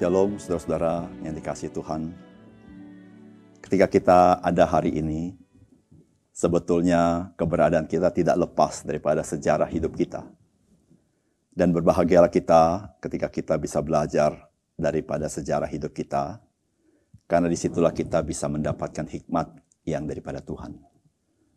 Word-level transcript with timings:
Shalom 0.00 0.40
saudara-saudara 0.40 1.12
yang 1.20 1.36
dikasih 1.36 1.76
Tuhan. 1.76 2.16
Ketika 3.60 3.84
kita 3.84 4.40
ada 4.40 4.64
hari 4.64 4.96
ini, 4.96 5.36
sebetulnya 6.32 7.36
keberadaan 7.36 7.84
kita 7.84 8.08
tidak 8.08 8.48
lepas 8.48 8.80
daripada 8.80 9.20
sejarah 9.20 9.68
hidup 9.68 9.92
kita. 9.92 10.24
Dan 11.52 11.76
berbahagialah 11.76 12.32
kita 12.32 12.96
ketika 13.04 13.28
kita 13.28 13.60
bisa 13.60 13.84
belajar 13.84 14.48
daripada 14.72 15.28
sejarah 15.28 15.68
hidup 15.68 15.92
kita, 15.92 16.40
karena 17.28 17.52
di 17.52 17.60
situlah 17.60 17.92
kita 17.92 18.24
bisa 18.24 18.48
mendapatkan 18.48 19.04
hikmat 19.04 19.52
yang 19.84 20.08
daripada 20.08 20.40
Tuhan. 20.40 20.80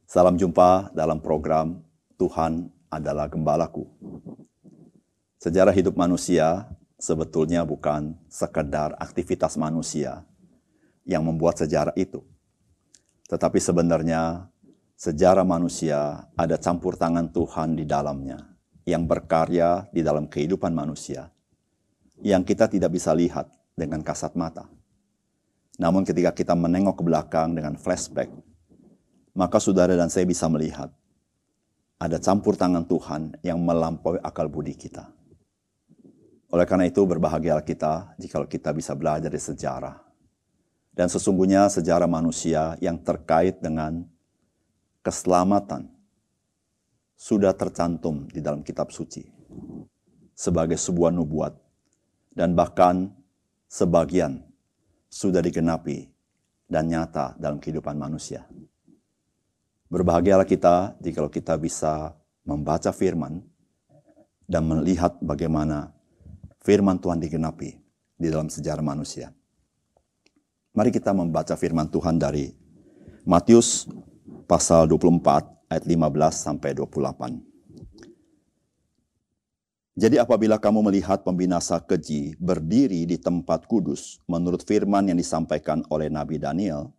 Salam 0.04 0.36
jumpa 0.36 0.92
dalam 0.92 1.24
program 1.24 1.80
Tuhan 2.20 2.68
adalah 2.92 3.32
Gembalaku. 3.32 3.88
Sejarah 5.40 5.72
hidup 5.72 5.96
manusia 5.96 6.68
sebetulnya 7.04 7.68
bukan 7.68 8.16
sekedar 8.32 8.96
aktivitas 8.96 9.60
manusia 9.60 10.24
yang 11.04 11.28
membuat 11.28 11.60
sejarah 11.60 11.92
itu. 12.00 12.24
Tetapi 13.28 13.60
sebenarnya 13.60 14.48
sejarah 14.96 15.44
manusia 15.44 16.32
ada 16.40 16.56
campur 16.56 16.96
tangan 16.96 17.28
Tuhan 17.28 17.76
di 17.76 17.84
dalamnya 17.84 18.40
yang 18.88 19.04
berkarya 19.04 19.92
di 19.92 20.00
dalam 20.00 20.32
kehidupan 20.32 20.72
manusia 20.72 21.28
yang 22.24 22.48
kita 22.48 22.72
tidak 22.72 22.96
bisa 22.96 23.12
lihat 23.12 23.52
dengan 23.76 24.00
kasat 24.00 24.40
mata. 24.40 24.72
Namun 25.76 26.08
ketika 26.08 26.32
kita 26.32 26.56
menengok 26.56 27.02
ke 27.02 27.04
belakang 27.04 27.52
dengan 27.52 27.76
flashback, 27.76 28.32
maka 29.36 29.60
saudara 29.60 30.00
dan 30.00 30.08
saya 30.08 30.24
bisa 30.24 30.48
melihat 30.48 30.88
ada 32.00 32.16
campur 32.22 32.56
tangan 32.56 32.88
Tuhan 32.88 33.36
yang 33.44 33.60
melampaui 33.60 34.24
akal 34.24 34.48
budi 34.48 34.78
kita. 34.78 35.23
Oleh 36.54 36.70
karena 36.70 36.86
itu 36.86 37.02
berbahagialah 37.02 37.66
kita 37.66 38.14
jika 38.22 38.46
kita 38.46 38.70
bisa 38.78 38.94
belajar 38.94 39.26
dari 39.26 39.42
sejarah. 39.42 39.98
Dan 40.94 41.10
sesungguhnya 41.10 41.66
sejarah 41.66 42.06
manusia 42.06 42.78
yang 42.78 43.02
terkait 43.02 43.58
dengan 43.58 44.06
keselamatan 45.02 45.90
sudah 47.18 47.58
tercantum 47.58 48.30
di 48.30 48.38
dalam 48.38 48.62
kitab 48.62 48.94
suci 48.94 49.26
sebagai 50.38 50.78
sebuah 50.78 51.10
nubuat 51.10 51.58
dan 52.38 52.54
bahkan 52.54 53.10
sebagian 53.66 54.46
sudah 55.10 55.42
digenapi 55.42 56.14
dan 56.70 56.86
nyata 56.86 57.34
dalam 57.42 57.58
kehidupan 57.58 57.98
manusia. 57.98 58.46
Berbahagialah 59.90 60.46
kita 60.46 61.02
jika 61.02 61.26
kita 61.34 61.58
bisa 61.58 62.14
membaca 62.46 62.94
firman 62.94 63.42
dan 64.46 64.70
melihat 64.70 65.18
bagaimana 65.18 65.90
firman 66.64 66.98
Tuhan 66.98 67.20
digenapi 67.20 67.76
di 68.16 68.28
dalam 68.32 68.48
sejarah 68.48 68.82
manusia. 68.82 69.36
Mari 70.74 70.90
kita 70.90 71.14
membaca 71.14 71.54
firman 71.54 71.86
Tuhan 71.92 72.18
dari 72.18 72.50
Matius 73.28 73.86
pasal 74.50 74.90
24 74.90 75.70
ayat 75.70 75.84
15 75.86 75.94
sampai 76.34 76.74
28. 76.74 77.54
Jadi 79.94 80.18
apabila 80.18 80.58
kamu 80.58 80.90
melihat 80.90 81.22
pembinasa 81.22 81.78
keji 81.78 82.34
berdiri 82.42 83.06
di 83.06 83.22
tempat 83.22 83.70
kudus 83.70 84.18
menurut 84.26 84.66
firman 84.66 85.06
yang 85.06 85.20
disampaikan 85.22 85.86
oleh 85.94 86.10
Nabi 86.10 86.42
Daniel, 86.42 86.90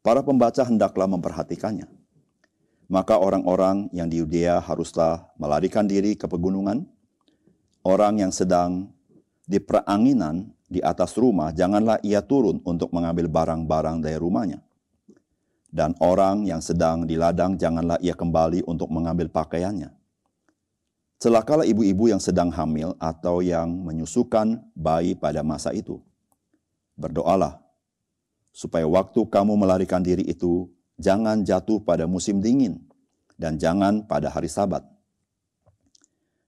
para 0.00 0.24
pembaca 0.24 0.64
hendaklah 0.64 1.04
memperhatikannya. 1.04 1.84
Maka 2.88 3.20
orang-orang 3.20 3.92
yang 3.92 4.08
di 4.08 4.24
Yudea 4.24 4.56
haruslah 4.64 5.28
melarikan 5.36 5.84
diri 5.84 6.16
ke 6.16 6.24
pegunungan, 6.24 6.88
orang 7.88 8.20
yang 8.20 8.28
sedang 8.28 8.92
di 9.48 9.56
peranginan 9.56 10.52
di 10.68 10.84
atas 10.84 11.16
rumah, 11.16 11.48
janganlah 11.56 11.96
ia 12.04 12.20
turun 12.20 12.60
untuk 12.68 12.92
mengambil 12.92 13.32
barang-barang 13.32 14.04
dari 14.04 14.20
rumahnya. 14.20 14.60
Dan 15.72 15.96
orang 16.04 16.44
yang 16.44 16.60
sedang 16.60 17.08
di 17.08 17.16
ladang, 17.16 17.56
janganlah 17.56 17.96
ia 18.04 18.12
kembali 18.12 18.68
untuk 18.68 18.92
mengambil 18.92 19.32
pakaiannya. 19.32 19.88
Celakalah 21.18 21.64
ibu-ibu 21.64 22.12
yang 22.12 22.20
sedang 22.20 22.52
hamil 22.52 22.94
atau 23.00 23.40
yang 23.40 23.68
menyusukan 23.68 24.60
bayi 24.76 25.16
pada 25.16 25.40
masa 25.40 25.72
itu. 25.72 25.98
Berdoalah, 26.94 27.58
supaya 28.52 28.84
waktu 28.84 29.26
kamu 29.26 29.56
melarikan 29.58 30.04
diri 30.04 30.24
itu, 30.28 30.68
jangan 31.00 31.42
jatuh 31.42 31.80
pada 31.82 32.06
musim 32.06 32.38
dingin, 32.38 32.80
dan 33.34 33.56
jangan 33.58 34.04
pada 34.04 34.30
hari 34.30 34.46
sabat 34.46 34.84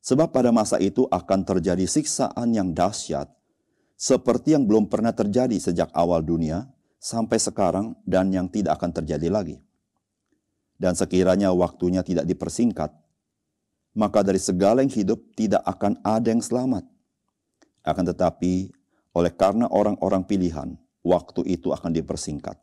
Sebab 0.00 0.32
pada 0.32 0.48
masa 0.48 0.80
itu 0.80 1.04
akan 1.12 1.44
terjadi 1.44 1.84
siksaan 1.84 2.56
yang 2.56 2.72
dahsyat, 2.72 3.28
seperti 4.00 4.56
yang 4.56 4.64
belum 4.64 4.88
pernah 4.88 5.12
terjadi 5.12 5.60
sejak 5.60 5.92
awal 5.92 6.24
dunia 6.24 6.64
sampai 6.96 7.36
sekarang 7.36 7.92
dan 8.08 8.32
yang 8.32 8.48
tidak 8.48 8.80
akan 8.80 8.96
terjadi 8.96 9.28
lagi. 9.28 9.60
Dan 10.80 10.96
sekiranya 10.96 11.52
waktunya 11.52 12.00
tidak 12.00 12.24
dipersingkat, 12.24 12.88
maka 13.92 14.24
dari 14.24 14.40
segala 14.40 14.80
yang 14.80 14.88
hidup 14.88 15.20
tidak 15.36 15.60
akan 15.68 16.00
ada 16.00 16.32
yang 16.32 16.40
selamat. 16.40 16.88
Akan 17.84 18.08
tetapi, 18.08 18.72
oleh 19.12 19.32
karena 19.36 19.68
orang-orang 19.68 20.24
pilihan, 20.24 20.80
waktu 21.04 21.44
itu 21.44 21.76
akan 21.76 21.92
dipersingkat. 21.92 22.56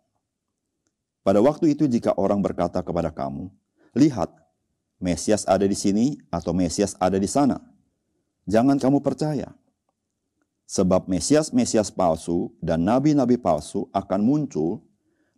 Pada 1.21 1.43
waktu 1.43 1.77
itu 1.77 1.85
jika 1.85 2.17
orang 2.17 2.41
berkata 2.41 2.81
kepada 2.81 3.13
kamu, 3.13 3.51
Lihat, 3.97 4.29
Mesias 4.97 5.45
ada 5.45 5.65
di 5.65 5.77
sini 5.77 6.17
atau 6.33 6.51
Mesias 6.57 6.97
ada 6.97 7.21
di 7.21 7.29
sana. 7.29 7.61
Jangan 8.49 8.81
kamu 8.81 9.03
percaya. 9.05 9.53
Sebab 10.67 11.07
Mesias-Mesias 11.07 11.93
palsu 11.95 12.51
dan 12.59 12.83
nabi-nabi 12.83 13.39
palsu 13.39 13.87
akan 13.95 14.19
muncul 14.19 14.83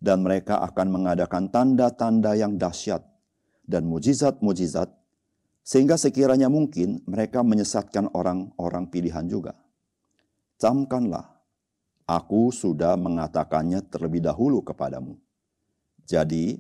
dan 0.02 0.26
mereka 0.26 0.58
akan 0.64 0.90
mengadakan 0.90 1.52
tanda-tanda 1.54 2.34
yang 2.34 2.58
dahsyat 2.58 3.04
dan 3.68 3.86
mujizat-mujizat 3.86 4.90
sehingga 5.62 6.02
sekiranya 6.02 6.50
mungkin 6.50 7.06
mereka 7.06 7.46
menyesatkan 7.46 8.10
orang-orang 8.18 8.90
pilihan 8.90 9.30
juga. 9.30 9.54
Camkanlah, 10.58 11.30
aku 12.10 12.50
sudah 12.50 12.98
mengatakannya 12.98 13.86
terlebih 13.86 14.26
dahulu 14.26 14.66
kepadamu. 14.66 15.22
Jadi, 16.10 16.58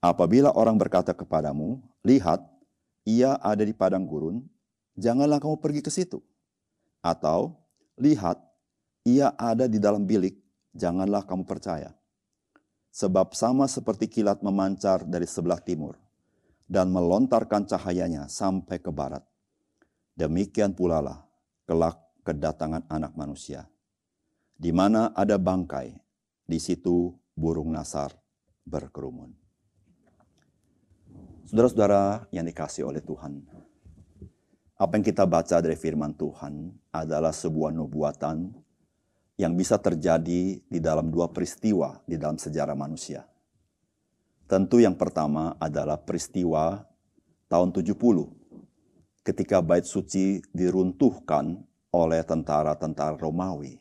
apabila 0.00 0.52
orang 0.56 0.76
berkata 0.80 1.12
kepadamu, 1.12 1.80
lihat, 2.04 2.40
ia 3.04 3.36
ada 3.40 3.64
di 3.64 3.72
padang 3.72 4.04
gurun, 4.04 4.44
janganlah 4.96 5.40
kamu 5.40 5.56
pergi 5.60 5.80
ke 5.84 5.92
situ. 5.92 6.20
Atau, 7.00 7.56
lihat, 7.96 8.40
ia 9.04 9.32
ada 9.36 9.64
di 9.64 9.80
dalam 9.80 10.04
bilik, 10.04 10.36
janganlah 10.76 11.24
kamu 11.24 11.48
percaya. 11.48 11.96
Sebab 12.90 13.32
sama 13.38 13.70
seperti 13.70 14.10
kilat 14.10 14.42
memancar 14.42 15.06
dari 15.06 15.24
sebelah 15.24 15.62
timur 15.62 15.94
dan 16.66 16.90
melontarkan 16.90 17.66
cahayanya 17.66 18.26
sampai 18.26 18.82
ke 18.82 18.90
barat. 18.90 19.22
Demikian 20.18 20.74
pula 20.74 20.98
lah 20.98 21.18
kelak 21.64 21.96
kedatangan 22.26 22.84
anak 22.90 23.14
manusia. 23.14 23.70
Di 24.60 24.74
mana 24.74 25.14
ada 25.16 25.40
bangkai, 25.40 25.96
di 26.44 26.58
situ 26.60 27.14
burung 27.32 27.72
nasar 27.72 28.12
berkerumun. 28.68 29.39
Saudara-saudara 31.50 32.30
yang 32.30 32.46
dikasih 32.46 32.86
oleh 32.86 33.02
Tuhan, 33.02 33.42
apa 34.78 34.92
yang 34.94 35.02
kita 35.02 35.26
baca 35.26 35.58
dari 35.58 35.74
firman 35.74 36.14
Tuhan 36.14 36.70
adalah 36.94 37.34
sebuah 37.34 37.74
nubuatan 37.74 38.54
yang 39.34 39.58
bisa 39.58 39.74
terjadi 39.82 40.62
di 40.62 40.78
dalam 40.78 41.10
dua 41.10 41.26
peristiwa 41.26 42.06
di 42.06 42.14
dalam 42.14 42.38
sejarah 42.38 42.78
manusia. 42.78 43.26
Tentu 44.46 44.78
yang 44.78 44.94
pertama 44.94 45.58
adalah 45.58 45.98
peristiwa 45.98 46.86
tahun 47.50 47.74
70 47.74 47.98
ketika 49.26 49.58
bait 49.58 49.90
suci 49.90 50.38
diruntuhkan 50.54 51.66
oleh 51.90 52.22
tentara-tentara 52.22 53.18
Romawi 53.18 53.74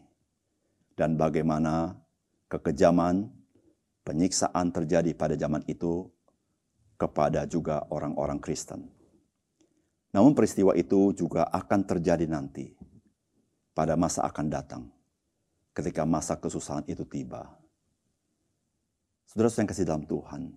dan 0.97 1.13
bagaimana 1.13 2.01
kekejaman 2.49 3.29
penyiksaan 4.01 4.73
terjadi 4.73 5.13
pada 5.13 5.37
zaman 5.37 5.61
itu 5.69 6.09
kepada 6.99 7.47
juga 7.47 7.87
orang-orang 7.87 8.43
Kristen. 8.43 8.91
Namun 10.11 10.35
peristiwa 10.35 10.75
itu 10.75 11.15
juga 11.15 11.47
akan 11.47 11.87
terjadi 11.87 12.27
nanti 12.27 12.75
pada 13.71 13.95
masa 13.95 14.27
akan 14.27 14.47
datang 14.51 14.83
ketika 15.71 16.03
masa 16.03 16.35
kesusahan 16.35 16.83
itu 16.91 17.07
tiba. 17.07 17.47
Saudara 19.23 19.47
yang 19.53 19.69
kasih 19.69 19.85
dalam 19.87 20.03
Tuhan, 20.03 20.51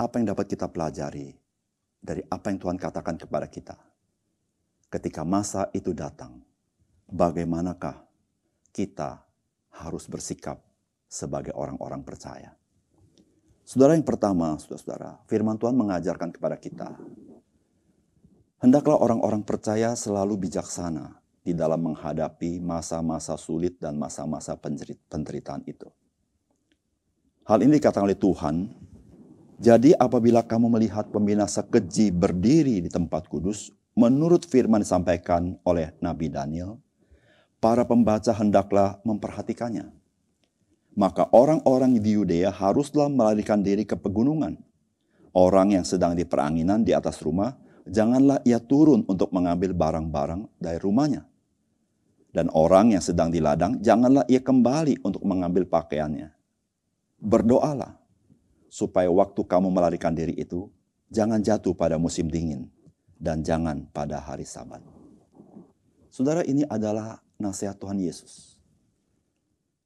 apa 0.00 0.14
yang 0.18 0.32
dapat 0.32 0.50
kita 0.50 0.66
pelajari 0.66 1.36
dari 2.00 2.24
apa 2.26 2.50
yang 2.50 2.58
Tuhan 2.58 2.80
katakan 2.80 3.14
kepada 3.20 3.46
kita? 3.46 3.76
Ketika 4.90 5.22
masa 5.22 5.68
itu 5.76 5.92
datang, 5.92 6.40
bagaimanakah 7.06 8.00
kita 8.72 9.22
harus 9.76 10.08
bersikap 10.08 10.64
sebagai 11.06 11.52
orang-orang 11.52 12.00
percaya? 12.00 12.56
Saudara 13.66 13.98
yang 13.98 14.06
pertama, 14.06 14.54
saudara-saudara, 14.62 15.26
firman 15.26 15.58
Tuhan 15.58 15.74
mengajarkan 15.74 16.30
kepada 16.30 16.54
kita. 16.54 16.94
Hendaklah 18.62 18.94
orang-orang 18.94 19.42
percaya 19.42 19.90
selalu 19.98 20.46
bijaksana 20.46 21.18
di 21.42 21.50
dalam 21.50 21.82
menghadapi 21.90 22.62
masa-masa 22.62 23.34
sulit 23.34 23.74
dan 23.82 23.98
masa-masa 23.98 24.54
penderitaan 25.10 25.66
itu. 25.66 25.90
Hal 27.42 27.66
ini 27.66 27.82
dikatakan 27.82 28.06
oleh 28.06 28.14
Tuhan, 28.14 28.70
jadi 29.58 29.98
apabila 29.98 30.46
kamu 30.46 30.70
melihat 30.70 31.10
pembinasa 31.10 31.66
keji 31.66 32.14
berdiri 32.14 32.86
di 32.86 32.90
tempat 32.90 33.26
kudus, 33.26 33.74
menurut 33.98 34.46
firman 34.46 34.86
disampaikan 34.86 35.58
oleh 35.66 35.90
Nabi 35.98 36.30
Daniel, 36.30 36.78
para 37.58 37.82
pembaca 37.82 38.30
hendaklah 38.30 39.02
memperhatikannya. 39.02 39.90
Maka 40.96 41.28
orang-orang 41.30 42.00
di 42.00 42.16
Yudea 42.16 42.48
haruslah 42.48 43.12
melarikan 43.12 43.60
diri 43.60 43.84
ke 43.84 44.00
pegunungan. 44.00 44.56
Orang 45.36 45.76
yang 45.76 45.84
sedang 45.84 46.16
di 46.16 46.24
peranginan 46.24 46.80
di 46.80 46.96
atas 46.96 47.20
rumah, 47.20 47.52
janganlah 47.84 48.40
ia 48.48 48.56
turun 48.56 49.04
untuk 49.04 49.28
mengambil 49.36 49.76
barang-barang 49.76 50.48
dari 50.56 50.80
rumahnya 50.80 51.28
dan 52.36 52.52
orang 52.52 52.92
yang 52.92 53.00
sedang 53.00 53.32
di 53.32 53.40
ladang, 53.40 53.80
janganlah 53.80 54.28
ia 54.28 54.44
kembali 54.44 55.00
untuk 55.00 55.24
mengambil 55.24 55.64
pakaiannya. 55.64 56.28
Berdoalah, 57.16 57.96
supaya 58.68 59.08
waktu 59.08 59.40
kamu 59.40 59.72
melarikan 59.72 60.12
diri 60.12 60.36
itu, 60.36 60.68
jangan 61.08 61.40
jatuh 61.40 61.72
pada 61.72 61.96
musim 61.96 62.28
dingin, 62.28 62.68
dan 63.16 63.40
jangan 63.40 63.88
pada 63.88 64.20
hari 64.20 64.44
sabat. 64.44 64.84
Saudara, 66.12 66.44
ini 66.44 66.60
adalah 66.68 67.24
nasihat 67.40 67.80
Tuhan 67.80 67.96
Yesus. 68.04 68.55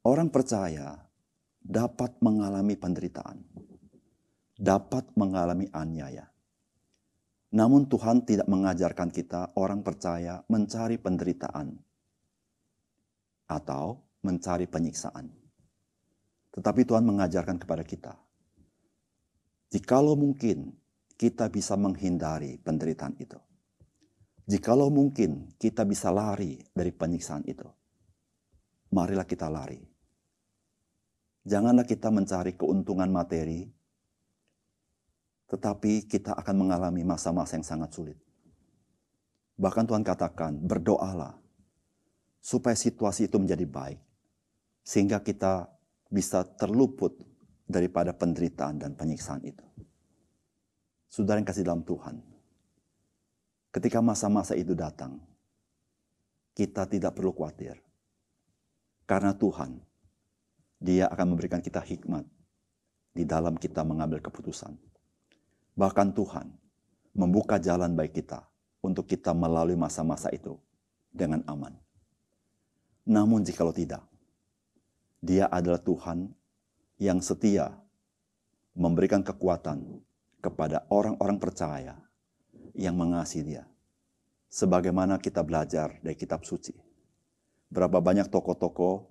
Orang 0.00 0.32
percaya 0.32 0.96
dapat 1.60 2.16
mengalami 2.24 2.72
penderitaan, 2.72 3.36
dapat 4.56 5.12
mengalami 5.12 5.68
aniaya. 5.76 6.24
Namun 7.52 7.84
Tuhan 7.84 8.24
tidak 8.24 8.48
mengajarkan 8.48 9.12
kita 9.12 9.52
orang 9.60 9.84
percaya 9.84 10.40
mencari 10.48 10.96
penderitaan 10.96 11.76
atau 13.52 14.00
mencari 14.24 14.64
penyiksaan. 14.64 15.28
Tetapi 16.56 16.80
Tuhan 16.88 17.04
mengajarkan 17.04 17.60
kepada 17.60 17.84
kita, 17.84 18.16
jikalau 19.68 20.16
mungkin 20.16 20.80
kita 21.20 21.52
bisa 21.52 21.76
menghindari 21.76 22.56
penderitaan 22.56 23.20
itu, 23.20 23.36
jikalau 24.48 24.88
mungkin 24.88 25.52
kita 25.60 25.84
bisa 25.84 26.08
lari 26.08 26.56
dari 26.72 26.88
penyiksaan 26.88 27.44
itu, 27.44 27.68
marilah 28.96 29.28
kita 29.28 29.50
lari. 29.52 29.89
Janganlah 31.48 31.88
kita 31.88 32.12
mencari 32.12 32.52
keuntungan 32.52 33.08
materi, 33.08 33.64
tetapi 35.48 36.04
kita 36.04 36.36
akan 36.36 36.56
mengalami 36.56 37.02
masa-masa 37.02 37.56
yang 37.56 37.64
sangat 37.64 37.90
sulit. 37.96 38.18
Bahkan 39.56 39.88
Tuhan 39.88 40.04
katakan, 40.04 40.56
berdoalah 40.60 41.36
supaya 42.40 42.76
situasi 42.76 43.28
itu 43.28 43.36
menjadi 43.40 43.64
baik, 43.64 44.00
sehingga 44.84 45.20
kita 45.20 45.68
bisa 46.12 46.44
terluput 46.44 47.16
daripada 47.64 48.12
penderitaan 48.12 48.80
dan 48.80 48.92
penyiksaan 48.92 49.40
itu. 49.44 49.64
Saudara 51.10 51.42
yang 51.42 51.48
kasih 51.48 51.66
dalam 51.66 51.82
Tuhan, 51.82 52.22
ketika 53.74 53.98
masa-masa 53.98 54.54
itu 54.54 54.76
datang, 54.76 55.18
kita 56.54 56.86
tidak 56.86 57.16
perlu 57.16 57.34
khawatir. 57.34 57.78
Karena 59.06 59.34
Tuhan, 59.34 59.89
dia 60.80 61.06
akan 61.12 61.36
memberikan 61.36 61.60
kita 61.60 61.84
hikmat 61.84 62.24
di 63.12 63.28
dalam 63.28 63.60
kita 63.60 63.84
mengambil 63.84 64.24
keputusan. 64.24 64.72
Bahkan 65.76 66.16
Tuhan 66.16 66.48
membuka 67.12 67.60
jalan 67.60 67.92
baik 67.92 68.24
kita 68.24 68.48
untuk 68.80 69.04
kita 69.04 69.36
melalui 69.36 69.76
masa-masa 69.76 70.32
itu 70.32 70.56
dengan 71.12 71.44
aman. 71.44 71.76
Namun 73.04 73.44
jikalau 73.44 73.76
tidak, 73.76 74.00
dia 75.20 75.44
adalah 75.52 75.82
Tuhan 75.84 76.32
yang 76.96 77.20
setia 77.20 77.76
memberikan 78.72 79.20
kekuatan 79.20 80.00
kepada 80.40 80.88
orang-orang 80.88 81.36
percaya 81.36 82.00
yang 82.72 82.96
mengasihi 82.96 83.44
dia. 83.44 83.64
Sebagaimana 84.50 85.20
kita 85.20 85.44
belajar 85.44 86.00
dari 86.02 86.16
kitab 86.16 86.42
suci. 86.42 86.74
Berapa 87.70 88.02
banyak 88.02 88.26
tokoh-tokoh 88.32 89.09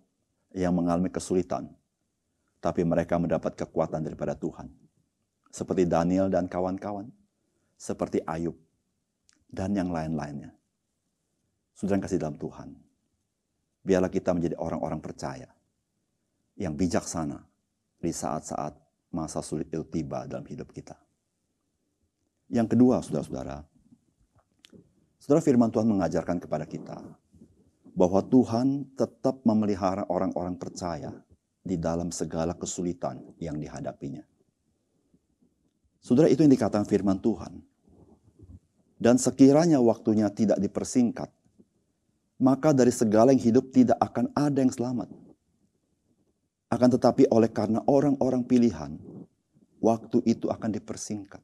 yang 0.53 0.73
mengalami 0.73 1.13
kesulitan, 1.13 1.69
tapi 2.63 2.81
mereka 2.85 3.17
mendapat 3.21 3.53
kekuatan 3.55 4.01
daripada 4.01 4.33
Tuhan. 4.33 4.69
Seperti 5.49 5.89
Daniel 5.89 6.29
dan 6.29 6.45
kawan-kawan, 6.45 7.09
seperti 7.77 8.21
Ayub, 8.25 8.57
dan 9.49 9.73
yang 9.73 9.89
lain-lainnya. 9.89 10.53
Sudah 11.73 11.97
kasih 11.97 12.21
dalam 12.21 12.37
Tuhan 12.37 12.89
biarlah 13.83 14.11
kita 14.11 14.35
menjadi 14.35 14.55
orang-orang 14.59 14.99
percaya 14.99 15.49
yang 16.59 16.75
bijaksana 16.75 17.39
di 17.99 18.11
saat-saat 18.11 18.75
masa 19.09 19.39
sulit 19.41 19.71
itu 19.71 19.83
tiba 19.87 20.27
dalam 20.27 20.45
hidup 20.45 20.69
kita. 20.69 20.95
Yang 22.49 22.75
kedua, 22.75 23.01
saudara-saudara, 23.01 23.65
saudara 25.21 25.41
firman 25.41 25.73
Tuhan 25.73 25.87
mengajarkan 25.87 26.37
kepada 26.41 26.65
kita 26.69 26.97
bahwa 27.99 28.23
Tuhan 28.23 28.95
tetap 28.95 29.43
memelihara 29.43 30.07
orang-orang 30.07 30.55
percaya 30.55 31.11
di 31.59 31.75
dalam 31.75 32.15
segala 32.15 32.55
kesulitan 32.55 33.19
yang 33.43 33.59
dihadapinya. 33.59 34.23
Saudara, 35.99 36.31
itu 36.31 36.39
yang 36.39 36.55
dikatakan 36.55 36.87
firman 36.87 37.19
Tuhan. 37.19 37.59
Dan 38.95 39.19
sekiranya 39.19 39.83
waktunya 39.83 40.31
tidak 40.31 40.63
dipersingkat, 40.63 41.27
maka 42.39 42.71
dari 42.71 42.91
segala 42.91 43.35
yang 43.35 43.43
hidup 43.43 43.67
tidak 43.75 43.99
akan 43.99 44.31
ada 44.31 44.63
yang 44.63 44.71
selamat. 44.71 45.11
Akan 46.71 46.87
tetapi 46.95 47.27
oleh 47.27 47.51
karena 47.51 47.83
orang-orang 47.83 48.47
pilihan, 48.47 48.95
waktu 49.83 50.23
itu 50.23 50.47
akan 50.47 50.71
dipersingkat. 50.71 51.43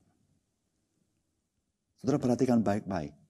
Saudara 2.00 2.20
perhatikan 2.20 2.64
baik-baik. 2.64 3.25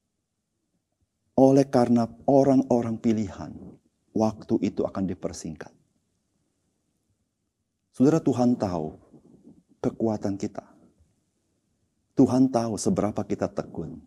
Oleh 1.36 1.68
karena 1.68 2.08
orang-orang 2.28 2.96
pilihan, 2.96 3.52
waktu 4.16 4.56
itu 4.64 4.88
akan 4.88 5.04
dipersingkat. 5.04 5.72
Saudara 7.92 8.24
Tuhan 8.24 8.56
tahu 8.56 8.96
kekuatan 9.84 10.40
kita. 10.40 10.64
Tuhan 12.16 12.48
tahu 12.48 12.80
seberapa 12.80 13.20
kita 13.28 13.52
tekun. 13.52 14.00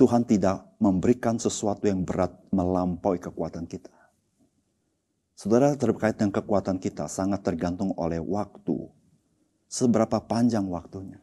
Tuhan 0.00 0.24
tidak 0.24 0.64
memberikan 0.80 1.36
sesuatu 1.36 1.84
yang 1.84 2.08
berat 2.08 2.32
melampaui 2.48 3.20
kekuatan 3.20 3.68
kita. 3.68 3.92
Saudara 5.36 5.76
terkait 5.76 6.16
dengan 6.16 6.32
kekuatan 6.32 6.80
kita 6.80 7.04
sangat 7.04 7.44
tergantung 7.44 7.92
oleh 8.00 8.20
waktu. 8.20 8.88
Seberapa 9.68 10.20
panjang 10.24 10.64
waktunya. 10.68 11.20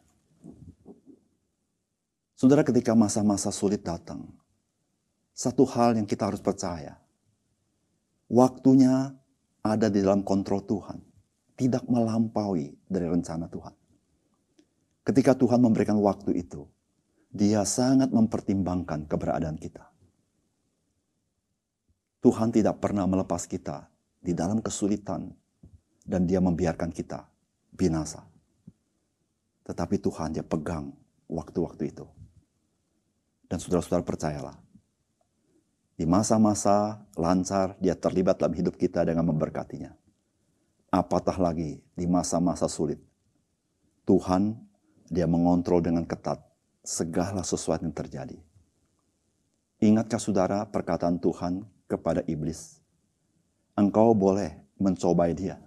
Saudara 2.38 2.62
ketika 2.62 2.94
masa-masa 2.94 3.50
sulit 3.50 3.82
datang, 3.82 4.29
satu 5.34 5.65
hal 5.65 5.98
yang 5.98 6.06
kita 6.06 6.29
harus 6.29 6.38
percaya. 6.38 7.01
Waktunya 8.29 9.10
ada 9.65 9.89
di 9.89 10.06
dalam 10.06 10.22
kontrol 10.22 10.62
Tuhan. 10.62 11.01
Tidak 11.58 11.89
melampaui 11.89 12.77
dari 12.86 13.10
rencana 13.10 13.50
Tuhan. 13.50 13.74
Ketika 15.01 15.34
Tuhan 15.34 15.65
memberikan 15.65 15.98
waktu 15.98 16.38
itu, 16.38 16.70
dia 17.34 17.65
sangat 17.65 18.13
mempertimbangkan 18.13 19.10
keberadaan 19.10 19.58
kita. 19.58 19.89
Tuhan 22.22 22.53
tidak 22.53 22.77
pernah 22.77 23.10
melepas 23.10 23.50
kita 23.50 23.89
di 24.22 24.38
dalam 24.38 24.62
kesulitan 24.62 25.34
dan 26.06 26.29
dia 26.29 26.38
membiarkan 26.38 26.94
kita 26.94 27.25
binasa. 27.74 28.22
Tetapi 29.65 29.98
Tuhan 29.98 30.38
dia 30.38 30.46
pegang 30.46 30.94
waktu-waktu 31.25 31.89
itu. 31.89 32.16
Dan 33.47 33.63
saudara-saudara 33.63 34.03
percayalah, 34.03 34.59
di 35.97 36.05
masa-masa 36.05 37.01
lancar 37.17 37.73
dia 37.81 37.97
terlibat 37.97 38.37
dalam 38.37 38.53
hidup 38.53 38.77
kita 38.77 39.01
dengan 39.01 39.25
memberkatinya. 39.25 39.95
Apatah 40.93 41.35
lagi 41.41 41.81
di 41.97 42.05
masa-masa 42.05 42.69
sulit. 42.69 43.01
Tuhan 44.07 44.55
dia 45.09 45.27
mengontrol 45.27 45.83
dengan 45.83 46.07
ketat 46.07 46.39
segala 46.85 47.43
sesuatu 47.43 47.83
yang 47.83 47.91
terjadi. 47.91 48.39
Ingatkah 49.83 50.21
saudara 50.21 50.63
perkataan 50.63 51.19
Tuhan 51.19 51.67
kepada 51.91 52.23
iblis? 52.29 52.79
Engkau 53.75 54.15
boleh 54.15 54.57
mencobai 54.79 55.35
dia, 55.35 55.59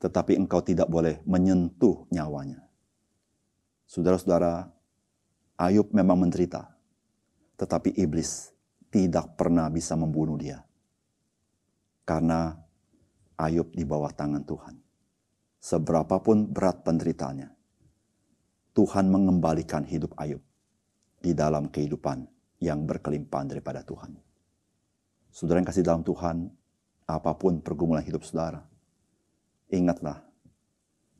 tetapi 0.00 0.38
engkau 0.38 0.64
tidak 0.64 0.88
boleh 0.88 1.20
menyentuh 1.22 2.08
nyawanya. 2.10 2.64
Saudara-saudara, 3.86 4.72
Ayub 5.60 5.92
memang 5.92 6.18
menderita, 6.18 6.71
tetapi 7.56 7.96
iblis 7.96 8.52
tidak 8.92 9.34
pernah 9.36 9.68
bisa 9.72 9.96
membunuh 9.96 10.36
dia. 10.36 10.60
Karena 12.04 12.52
Ayub 13.38 13.72
di 13.72 13.82
bawah 13.82 14.12
tangan 14.12 14.44
Tuhan. 14.44 14.76
Seberapapun 15.62 16.50
berat 16.50 16.82
penderitaannya, 16.82 17.48
Tuhan 18.74 19.06
mengembalikan 19.08 19.86
hidup 19.86 20.14
Ayub 20.18 20.42
di 21.22 21.32
dalam 21.32 21.70
kehidupan 21.70 22.26
yang 22.58 22.82
berkelimpahan 22.86 23.50
daripada 23.50 23.86
Tuhan. 23.86 24.14
Saudara 25.30 25.62
yang 25.62 25.68
kasih 25.70 25.86
dalam 25.86 26.02
Tuhan, 26.02 26.50
apa 27.06 27.32
pun 27.38 27.62
pergumulan 27.62 28.02
hidup 28.02 28.26
saudara, 28.26 28.62
ingatlah 29.70 30.22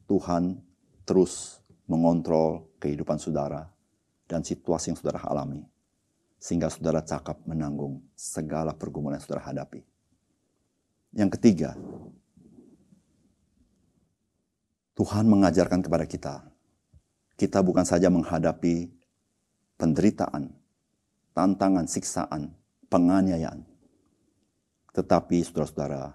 Tuhan 0.06 0.60
terus 1.06 1.62
mengontrol 1.88 2.68
kehidupan 2.78 3.18
saudara 3.18 3.66
dan 4.28 4.44
situasi 4.46 4.92
yang 4.92 4.98
saudara 4.98 5.22
alami. 5.26 5.64
Sehingga 6.42 6.66
saudara 6.66 7.06
cakap 7.06 7.38
menanggung 7.46 8.02
segala 8.18 8.75
pergumulan 8.75 9.14
yang 9.14 9.22
saudara 9.22 9.46
hadapi. 9.46 9.87
Yang 11.14 11.38
ketiga, 11.38 11.78
Tuhan 14.99 15.30
mengajarkan 15.30 15.87
kepada 15.87 16.02
kita, 16.02 16.34
kita 17.38 17.62
bukan 17.62 17.87
saja 17.87 18.11
menghadapi 18.11 18.90
penderitaan, 19.78 20.50
tantangan, 21.30 21.87
siksaan, 21.87 22.50
penganiayaan. 22.90 23.64
Tetapi 24.92 25.46
saudara-saudara, 25.46 26.12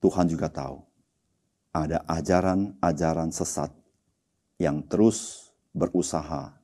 Tuhan 0.00 0.26
juga 0.30 0.48
tahu 0.48 0.80
ada 1.76 2.00
ajaran-ajaran 2.08 3.28
sesat 3.28 3.68
yang 4.56 4.80
terus 4.88 5.52
berusaha 5.76 6.55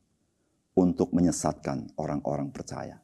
untuk 0.72 1.12
menyesatkan 1.12 1.92
orang-orang 2.00 2.48
percaya. 2.48 3.00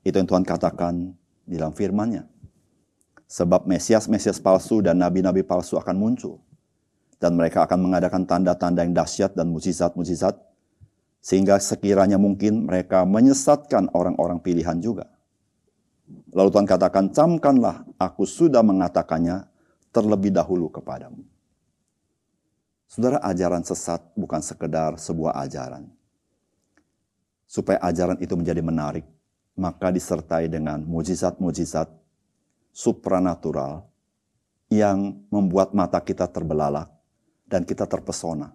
Itu 0.00 0.16
yang 0.16 0.28
Tuhan 0.28 0.44
katakan 0.46 1.12
di 1.44 1.56
dalam 1.60 1.76
firman-Nya. 1.76 2.24
Sebab 3.28 3.68
Mesias-Mesias 3.68 4.40
palsu 4.40 4.80
dan 4.80 4.96
nabi-nabi 5.04 5.44
palsu 5.44 5.76
akan 5.76 5.96
muncul. 6.00 6.40
Dan 7.20 7.36
mereka 7.36 7.68
akan 7.68 7.82
mengadakan 7.82 8.24
tanda-tanda 8.24 8.86
yang 8.86 8.96
dahsyat 8.96 9.36
dan 9.36 9.52
mujizat-mujizat. 9.52 10.38
Sehingga 11.20 11.60
sekiranya 11.60 12.16
mungkin 12.16 12.64
mereka 12.64 13.04
menyesatkan 13.04 13.92
orang-orang 13.92 14.40
pilihan 14.40 14.80
juga. 14.80 15.12
Lalu 16.32 16.48
Tuhan 16.56 16.64
katakan, 16.64 17.12
camkanlah 17.12 17.84
aku 18.00 18.24
sudah 18.24 18.64
mengatakannya 18.64 19.44
terlebih 19.92 20.32
dahulu 20.32 20.72
kepadamu. 20.72 21.20
Saudara, 22.88 23.20
ajaran 23.20 23.60
sesat 23.60 24.00
bukan 24.16 24.40
sekedar 24.40 24.96
sebuah 24.96 25.36
ajaran. 25.44 25.97
Supaya 27.48 27.80
ajaran 27.80 28.20
itu 28.20 28.36
menjadi 28.36 28.60
menarik, 28.60 29.08
maka 29.56 29.88
disertai 29.88 30.52
dengan 30.52 30.84
mujizat-mujizat 30.84 31.88
supranatural 32.70 33.88
yang 34.68 35.24
membuat 35.32 35.72
mata 35.72 35.98
kita 36.04 36.28
terbelalak 36.28 36.92
dan 37.48 37.64
kita 37.64 37.88
terpesona. 37.88 38.52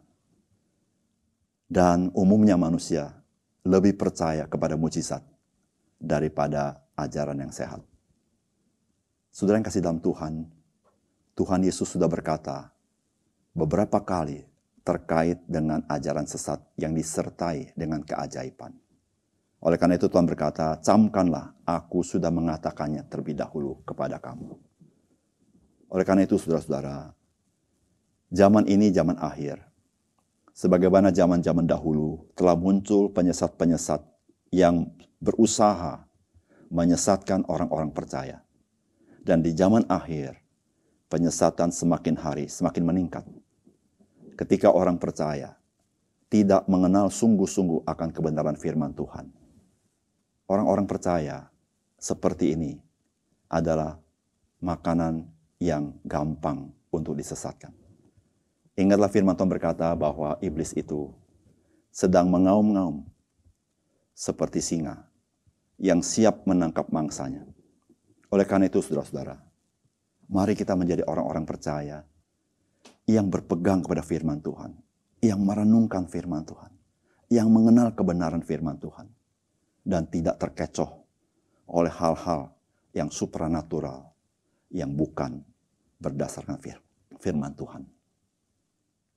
Dan 1.65 2.13
umumnya 2.13 2.53
manusia 2.53 3.17
lebih 3.65 3.97
percaya 3.97 4.45
kepada 4.45 4.77
mujizat 4.77 5.25
daripada 5.97 6.77
ajaran 6.93 7.41
yang 7.41 7.50
sehat. 7.50 7.81
Saudara 9.33 9.57
yang 9.57 9.65
kasih 9.65 9.81
dalam 9.81 9.97
Tuhan, 9.97 10.45
Tuhan 11.33 11.65
Yesus 11.65 11.89
sudah 11.89 12.05
berkata 12.05 12.69
beberapa 13.57 13.97
kali 14.05 14.45
terkait 14.85 15.41
dengan 15.50 15.81
ajaran 15.89 16.29
sesat 16.29 16.62
yang 16.77 16.93
disertai 16.93 17.73
dengan 17.73 18.05
keajaiban. 18.05 18.82
Oleh 19.63 19.79
karena 19.79 19.96
itu 19.96 20.12
Tuhan 20.12 20.27
berkata, 20.27 20.75
camkanlah 20.84 21.55
aku 21.63 22.03
sudah 22.03 22.27
mengatakannya 22.27 23.08
terlebih 23.08 23.39
dahulu 23.39 23.79
kepada 23.88 24.20
kamu. 24.20 24.60
Oleh 25.88 26.03
karena 26.03 26.27
itu 26.27 26.36
saudara-saudara, 26.36 27.15
zaman 28.27 28.67
ini 28.67 28.91
zaman 28.91 29.15
akhir. 29.24 29.63
Sebagaimana 30.51 31.15
zaman-zaman 31.15 31.63
dahulu 31.65 32.27
telah 32.36 32.60
muncul 32.60 33.10
penyesat-penyesat 33.10 34.03
yang 34.51 34.91
berusaha 35.17 36.05
menyesatkan 36.67 37.48
orang-orang 37.48 37.89
percaya. 37.89 38.43
Dan 39.24 39.39
di 39.39 39.55
zaman 39.55 39.88
akhir, 39.88 40.43
penyesatan 41.08 41.72
semakin 41.72 42.20
hari 42.20 42.46
semakin 42.51 42.84
meningkat. 42.84 43.24
Ketika 44.36 44.74
orang 44.74 45.00
percaya 45.00 45.55
tidak 46.27 46.65
mengenal 46.65 47.13
sungguh-sungguh 47.13 47.86
akan 47.86 48.10
kebenaran 48.10 48.58
firman 48.58 48.91
Tuhan. 48.98 49.42
Orang-orang 50.47 50.85
percaya 50.88 51.47
seperti 51.97 52.53
ini 52.53 52.77
adalah 53.47 54.00
makanan 54.59 55.27
yang 55.59 55.95
gampang 56.03 56.71
untuk 56.91 57.15
disesatkan. 57.15 57.71
Ingatlah 58.73 59.07
firman 59.07 59.38
Tuhan 59.38 59.51
berkata 59.53 59.93
bahwa 59.93 60.35
iblis 60.41 60.73
itu 60.73 61.13
sedang 61.93 62.27
mengaum-ngaum 62.27 63.05
seperti 64.17 64.59
singa 64.59 65.05
yang 65.77 66.01
siap 66.01 66.43
menangkap 66.50 66.89
mangsanya. 66.89 67.45
Oleh 68.33 68.50
karena 68.50 68.65
itu, 68.65 68.81
saudara-saudara, 68.81 69.38
Mari 70.33 70.55
kita 70.55 70.73
menjadi 70.73 71.03
orang-orang 71.03 71.43
percaya 71.43 72.01
yang 73.05 73.27
berpegang 73.27 73.83
kepada 73.83 74.01
firman 74.01 74.39
Tuhan, 74.39 74.73
yang 75.19 75.38
merenungkan 75.43 76.07
firman 76.07 76.47
Tuhan, 76.47 76.71
yang 77.27 77.51
mengenal 77.51 77.91
kebenaran 77.91 78.39
firman 78.41 78.79
Tuhan, 78.79 79.12
dan 79.83 80.07
tidak 80.07 80.39
terkecoh 80.39 81.03
oleh 81.67 81.91
hal-hal 81.91 82.55
yang 82.95 83.11
supranatural 83.11 84.15
yang 84.71 84.89
bukan 84.95 85.43
berdasarkan 85.99 86.57
firman 87.19 87.53
Tuhan. 87.53 87.83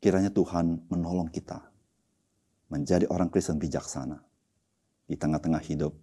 Kiranya 0.02 0.30
Tuhan 0.30 0.86
menolong 0.90 1.32
kita 1.32 1.62
menjadi 2.68 3.06
orang 3.08 3.30
Kristen 3.30 3.56
bijaksana 3.56 4.18
di 5.06 5.14
tengah-tengah 5.14 5.62
hidup 5.62 5.94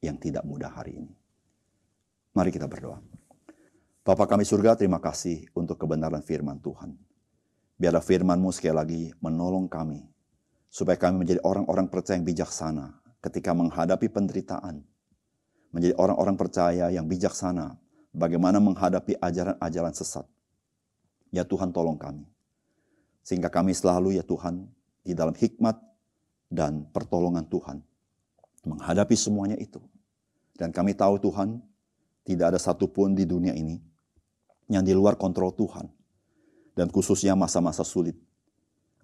yang 0.00 0.16
tidak 0.16 0.46
mudah 0.46 0.70
hari 0.70 1.02
ini. 1.02 1.12
Mari 2.34 2.50
kita 2.50 2.66
berdoa. 2.66 2.98
Bapa 4.04 4.24
kami 4.28 4.44
surga, 4.44 4.76
terima 4.76 5.00
kasih 5.00 5.48
untuk 5.56 5.80
kebenaran 5.80 6.20
firman 6.20 6.60
Tuhan. 6.60 6.92
Biarlah 7.78 8.04
firman-Mu 8.04 8.52
sekali 8.52 8.76
lagi 8.76 9.02
menolong 9.18 9.66
kami, 9.66 10.04
supaya 10.68 10.98
kami 11.00 11.24
menjadi 11.24 11.40
orang-orang 11.42 11.88
percaya 11.88 12.20
yang 12.20 12.26
bijaksana 12.26 13.03
ketika 13.24 13.56
menghadapi 13.56 14.12
penderitaan. 14.12 14.84
Menjadi 15.72 15.96
orang-orang 15.96 16.36
percaya 16.36 16.92
yang 16.92 17.08
bijaksana 17.08 17.80
bagaimana 18.12 18.60
menghadapi 18.60 19.16
ajaran-ajaran 19.16 19.94
sesat. 19.96 20.28
Ya 21.32 21.42
Tuhan 21.42 21.72
tolong 21.72 21.96
kami. 21.96 22.28
Sehingga 23.24 23.48
kami 23.48 23.72
selalu 23.72 24.20
ya 24.20 24.22
Tuhan 24.22 24.68
di 25.02 25.16
dalam 25.16 25.32
hikmat 25.32 25.80
dan 26.52 26.86
pertolongan 26.92 27.48
Tuhan. 27.48 27.80
Menghadapi 28.68 29.16
semuanya 29.18 29.58
itu. 29.58 29.80
Dan 30.54 30.70
kami 30.70 30.94
tahu 30.94 31.18
Tuhan 31.18 31.58
tidak 32.22 32.54
ada 32.54 32.60
satupun 32.60 33.18
di 33.18 33.26
dunia 33.26 33.56
ini 33.56 33.82
yang 34.70 34.86
di 34.86 34.94
luar 34.94 35.18
kontrol 35.18 35.50
Tuhan. 35.50 35.90
Dan 36.78 36.86
khususnya 36.92 37.34
masa-masa 37.34 37.82
sulit. 37.82 38.14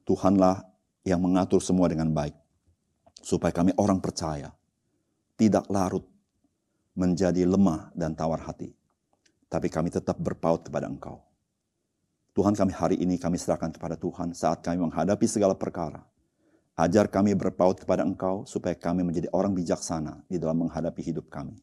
Tuhanlah 0.06 0.62
yang 1.02 1.18
mengatur 1.18 1.58
semua 1.58 1.90
dengan 1.90 2.14
baik. 2.14 2.39
Supaya 3.20 3.52
kami 3.52 3.76
orang 3.76 4.00
percaya. 4.00 4.50
Tidak 5.36 5.68
larut 5.72 6.04
menjadi 6.96 7.44
lemah 7.48 7.92
dan 7.96 8.12
tawar 8.12 8.44
hati. 8.44 8.72
Tapi 9.48 9.68
kami 9.72 9.88
tetap 9.88 10.18
berpaut 10.20 10.64
kepada 10.64 10.88
Engkau. 10.88 11.20
Tuhan 12.36 12.56
kami 12.56 12.72
hari 12.72 12.96
ini 13.00 13.16
kami 13.16 13.36
serahkan 13.36 13.72
kepada 13.72 13.96
Tuhan 13.96 14.32
saat 14.36 14.64
kami 14.64 14.80
menghadapi 14.80 15.26
segala 15.26 15.56
perkara. 15.56 16.04
Ajar 16.76 17.10
kami 17.10 17.36
berpaut 17.36 17.76
kepada 17.76 18.06
Engkau 18.06 18.48
supaya 18.48 18.76
kami 18.76 19.04
menjadi 19.04 19.28
orang 19.34 19.52
bijaksana 19.52 20.24
di 20.30 20.40
dalam 20.40 20.64
menghadapi 20.64 21.02
hidup 21.02 21.28
kami. 21.28 21.58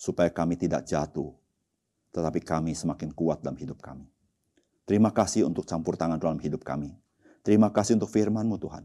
Supaya 0.00 0.32
kami 0.32 0.56
tidak 0.56 0.88
jatuh 0.88 1.34
tetapi 2.10 2.42
kami 2.42 2.74
semakin 2.74 3.14
kuat 3.14 3.42
dalam 3.42 3.58
hidup 3.58 3.78
kami. 3.78 4.06
Terima 4.86 5.14
kasih 5.14 5.46
untuk 5.46 5.62
campur 5.62 5.94
tangan 5.94 6.18
dalam 6.18 6.38
hidup 6.42 6.66
kami. 6.66 6.90
Terima 7.46 7.70
kasih 7.70 7.94
untuk 7.96 8.10
firman-Mu 8.10 8.58
Tuhan. 8.58 8.84